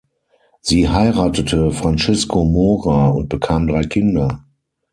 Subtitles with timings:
[0.61, 4.43] Sie heiratete Francisco Mora und bekam drei Kinder.